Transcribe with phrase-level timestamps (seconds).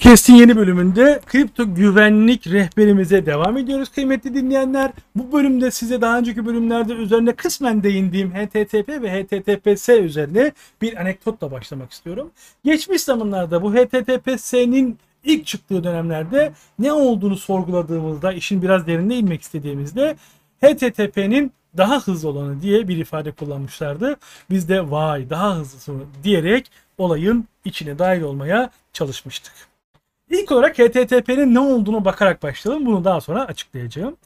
[0.00, 4.92] CryptoCast'in yeni bölümünde kripto güvenlik rehberimize devam ediyoruz kıymetli dinleyenler.
[5.16, 10.52] Bu bölümde size daha önceki bölümlerde üzerine kısmen değindiğim HTTP ve HTTPS üzerine
[10.82, 12.30] bir anekdotla başlamak istiyorum.
[12.64, 20.16] Geçmiş zamanlarda bu HTTPS'nin ilk çıktığı dönemlerde ne olduğunu sorguladığımızda, işin biraz derine inmek istediğimizde
[20.64, 24.16] HTTP'nin daha hızlı olanı diye bir ifade kullanmışlardı.
[24.50, 25.92] Biz de vay daha hızlısı
[26.24, 29.69] diyerek olayın içine dahil olmaya çalışmıştık.
[30.30, 32.86] İlk olarak HTTP'nin ne olduğunu bakarak başlayalım.
[32.86, 34.16] Bunu daha sonra açıklayacağım.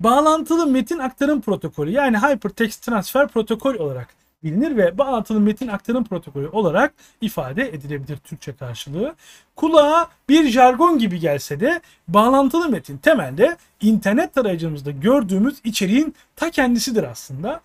[0.00, 4.08] Bağlantılı metin aktarım protokolü yani Hypertext Transfer Protokol olarak
[4.44, 9.14] bilinir ve bağlantılı metin aktarım protokolü olarak ifade edilebilir Türkçe karşılığı.
[9.56, 17.02] Kulağa bir jargon gibi gelse de bağlantılı metin temelde internet tarayıcımızda gördüğümüz içeriğin ta kendisidir
[17.04, 17.60] aslında.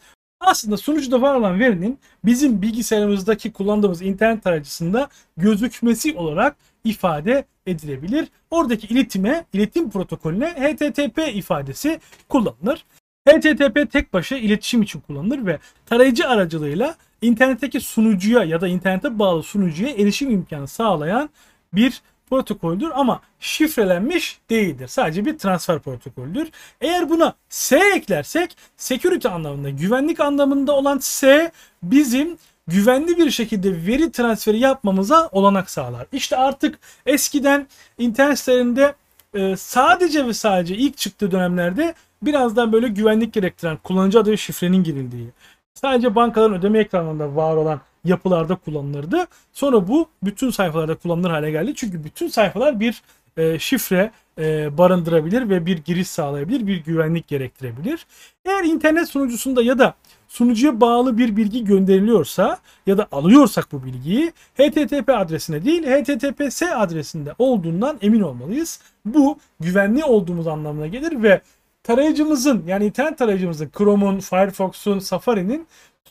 [0.45, 8.27] Aslında sunucuda var olan verinin bizim bilgisayarımızdaki kullandığımız internet tarayıcısında gözükmesi olarak ifade edilebilir.
[8.51, 12.85] Oradaki iletime, iletim protokolüne HTTP ifadesi kullanılır.
[13.29, 19.43] HTTP tek başına iletişim için kullanılır ve tarayıcı aracılığıyla internetteki sunucuya ya da internete bağlı
[19.43, 21.29] sunucuya erişim imkanı sağlayan
[21.73, 22.01] bir
[22.33, 24.87] protokoldür ama şifrelenmiş değildir.
[24.87, 26.49] Sadece bir transfer protokoldür.
[26.81, 31.51] Eğer buna S eklersek security anlamında, güvenlik anlamında olan S
[31.83, 36.07] bizim güvenli bir şekilde veri transferi yapmamıza olanak sağlar.
[36.11, 37.67] İşte artık eskiden
[37.97, 38.95] internet sitelerinde
[39.33, 44.83] e, sadece ve sadece ilk çıktığı dönemlerde birazdan böyle güvenlik gerektiren kullanıcı adı ve şifrenin
[44.83, 45.29] girildiği,
[45.73, 49.27] sadece bankaların ödeme ekranlarında var olan yapılarda kullanılırdı.
[49.53, 51.73] Sonra bu bütün sayfalarda kullanılır hale geldi.
[51.75, 53.01] Çünkü bütün sayfalar bir
[53.37, 58.05] e, şifre e, barındırabilir ve bir giriş sağlayabilir, bir güvenlik gerektirebilir.
[58.45, 59.93] Eğer internet sunucusunda ya da
[60.27, 67.33] sunucuya bağlı bir bilgi gönderiliyorsa ya da alıyorsak bu bilgiyi HTTP adresine değil HTTPS adresinde
[67.39, 68.79] olduğundan emin olmalıyız.
[69.05, 71.41] Bu güvenli olduğumuz anlamına gelir ve
[71.83, 75.67] tarayıcımızın yani internet tarayıcımızın Chrome'un, Firefox'un, Safari'nin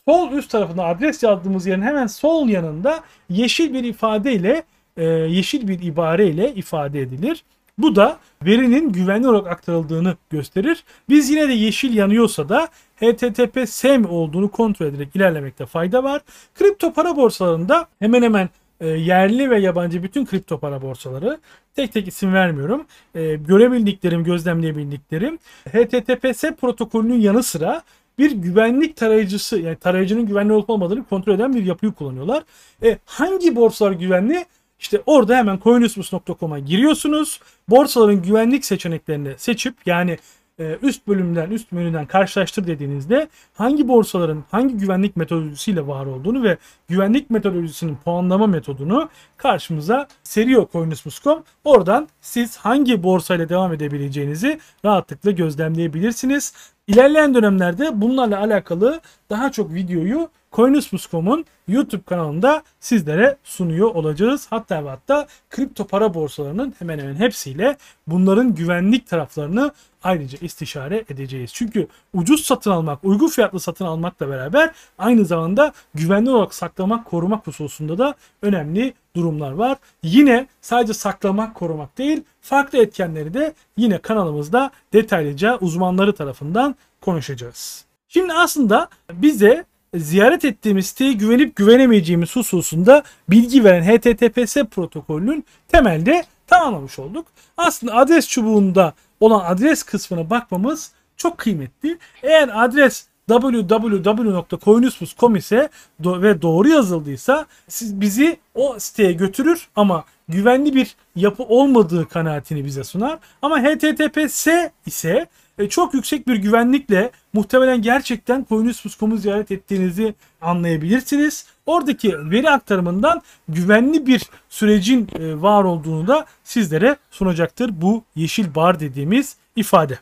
[0.09, 4.63] sol üst tarafında adres yazdığımız yerin hemen sol yanında yeşil bir ifadeyle
[4.97, 7.45] e, yeşil bir ibare ile ifade edilir.
[7.79, 10.85] Bu da verinin güvenli olarak aktarıldığını gösterir.
[11.09, 16.23] Biz yine de yeşil yanıyorsa da HTTP SEM olduğunu kontrol ederek ilerlemekte fayda var.
[16.55, 18.49] Kripto para borsalarında hemen hemen
[18.81, 21.39] e, yerli ve yabancı bütün kripto para borsaları
[21.77, 22.87] tek tek isim vermiyorum.
[23.15, 25.39] E, görebildiklerim, gözlemleyebildiklerim
[25.69, 27.83] HTTPS protokolünün yanı sıra
[28.19, 32.43] bir güvenlik tarayıcısı yani tarayıcının güvenli olup olmadığını kontrol eden bir yapıyı kullanıyorlar.
[32.83, 34.47] E, hangi borsalar güvenli?
[34.81, 37.41] İşte orada hemen coinusmus.com'a giriyorsunuz.
[37.69, 40.19] Borsaların güvenlik seçeneklerini seçip yani
[40.59, 46.57] üst bölümden, üst menüden karşılaştır dediğinizde hangi borsaların hangi güvenlik metodolojisiyle var olduğunu ve
[46.89, 51.43] güvenlik metodolojisinin puanlama metodunu karşımıza seriyor Coinusmus.com.
[51.65, 56.53] Oradan siz hangi borsayla devam edebileceğinizi rahatlıkla gözlemleyebilirsiniz.
[56.87, 64.47] İlerleyen dönemlerde bunlarla alakalı daha çok videoyu Coinusmus.com'un YouTube kanalında sizlere sunuyor olacağız.
[64.51, 67.77] Hatta ve hatta kripto para borsalarının hemen hemen hepsiyle
[68.07, 71.53] bunların güvenlik taraflarını ayrıca istişare edeceğiz.
[71.55, 77.47] Çünkü ucuz satın almak, uygun fiyatlı satın almakla beraber aynı zamanda güvenli olarak saklamak, korumak
[77.47, 79.79] hususunda da önemli durumlar var.
[80.03, 87.85] Yine sadece saklamak, korumak değil, farklı etkenleri de yine kanalımızda detaylıca uzmanları tarafından konuşacağız.
[88.09, 89.65] Şimdi aslında bize
[89.97, 97.27] ziyaret ettiğimiz siteye güvenip güvenemeyeceğimiz hususunda bilgi veren HTTPS protokolünün temelde tamamlamış olduk.
[97.57, 101.99] Aslında adres çubuğunda olan adres kısmına bakmamız çok kıymetli.
[102.23, 105.69] Eğer adres www.coinusmus.com ise
[106.01, 112.85] ve doğru yazıldıysa siz bizi o siteye götürür ama güvenli bir yapı olmadığı kanaatini bize
[112.85, 113.19] sunar.
[113.43, 114.47] Ama HTTPS
[114.87, 115.27] ise
[115.59, 121.47] e, çok yüksek bir güvenlikle muhtemelen gerçekten Coinusmus.com'u ziyaret ettiğinizi anlayabilirsiniz.
[121.67, 128.81] Oradaki veri aktarımından güvenli bir sürecin e, var olduğunu da sizlere sunacaktır bu yeşil bar
[128.81, 129.99] dediğimiz ifade.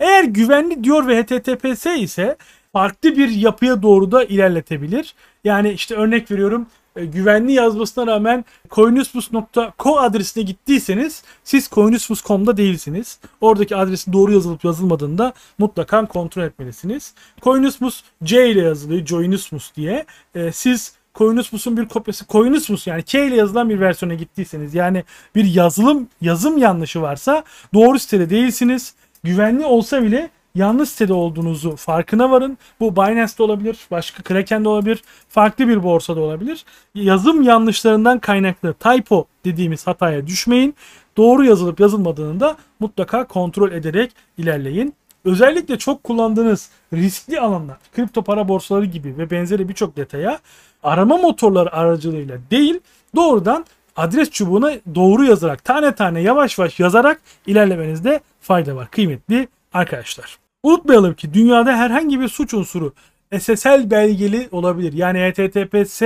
[0.00, 2.36] Eğer güvenli diyor ve HTTPS ise
[2.72, 5.14] farklı bir yapıya doğru da ilerletebilir.
[5.44, 6.66] Yani işte örnek veriyorum
[7.04, 13.18] güvenli yazmasına rağmen coinusmus.co adresine gittiyseniz siz coinusmus.com'da değilsiniz.
[13.40, 17.14] Oradaki adresin doğru yazılıp yazılmadığını da mutlaka kontrol etmelisiniz.
[17.42, 19.06] Coinusmus C ile yazılıyor.
[19.06, 20.06] Joinusmus diye.
[20.34, 25.04] E, siz Coinusmus'un bir kopyası Coinusmus yani K ile yazılan bir versiyona gittiyseniz yani
[25.34, 27.44] bir yazılım yazım yanlışı varsa
[27.74, 28.94] doğru sitede değilsiniz.
[29.24, 32.58] Güvenli olsa bile yanlış sitede olduğunuzu farkına varın.
[32.80, 36.64] Bu Binance'de olabilir, başka Kraken'de olabilir, farklı bir borsada olabilir.
[36.94, 40.74] Yazım yanlışlarından kaynaklı typo dediğimiz hataya düşmeyin.
[41.16, 44.94] Doğru yazılıp yazılmadığını da mutlaka kontrol ederek ilerleyin.
[45.24, 50.38] Özellikle çok kullandığınız riskli alanlar, kripto para borsaları gibi ve benzeri birçok detaya
[50.82, 52.80] arama motorları aracılığıyla değil,
[53.16, 53.66] doğrudan
[53.96, 60.45] adres çubuğuna doğru yazarak, tane tane yavaş yavaş yazarak ilerlemenizde fayda var kıymetli arkadaşlar.
[60.66, 62.92] Unutmayalım ki dünyada herhangi bir suç unsuru
[63.40, 64.92] SSL belgeli olabilir.
[64.92, 66.02] Yani HTTPS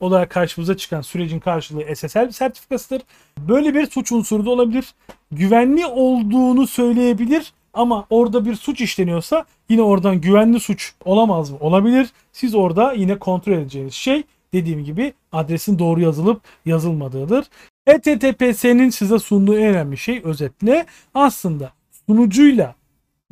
[0.00, 3.02] olarak karşımıza çıkan sürecin karşılığı SSL sertifikasıdır.
[3.38, 4.94] Böyle bir suç unsuru da olabilir.
[5.30, 11.56] Güvenli olduğunu söyleyebilir ama orada bir suç işleniyorsa yine oradan güvenli suç olamaz mı?
[11.60, 12.08] Olabilir.
[12.32, 14.22] Siz orada yine kontrol edeceğiniz şey
[14.52, 17.44] dediğim gibi adresin doğru yazılıp yazılmadığıdır.
[17.88, 21.72] HTTPS'nin size sunduğu en önemli şey özetle aslında
[22.06, 22.81] sunucuyla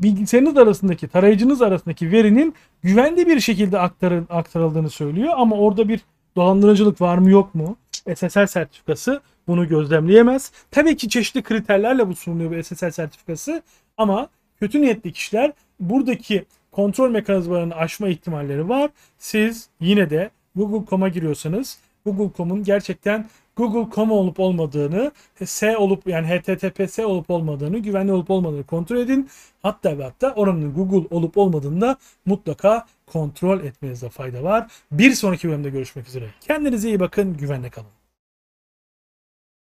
[0.02, 5.32] bilgisayarınız arasındaki, tarayıcınız arasındaki verinin güvenli bir şekilde aktarı- aktarıldığını söylüyor.
[5.36, 6.00] Ama orada bir
[6.36, 7.76] dolandırıcılık var mı yok mu?
[8.14, 10.52] SSL sertifikası bunu gözlemleyemez.
[10.70, 13.62] Tabii ki çeşitli kriterlerle bu sunuluyor bu SSL sertifikası.
[13.96, 14.28] Ama
[14.60, 18.90] kötü niyetli kişiler buradaki kontrol mekanizmalarını aşma ihtimalleri var.
[19.18, 23.26] Siz yine de Google.com'a giriyorsanız Google.com'un gerçekten
[23.60, 25.12] Google.com olup olmadığını,
[25.44, 29.28] S olup yani HTTPS olup olmadığını, güvenli olup olmadığını kontrol edin.
[29.62, 31.96] Hatta ve hatta oranın Google olup olmadığını da
[32.26, 34.70] mutlaka kontrol etmenizde fayda var.
[34.92, 36.24] Bir sonraki bölümde görüşmek üzere.
[36.40, 37.99] Kendinize iyi bakın, güvenle kalın.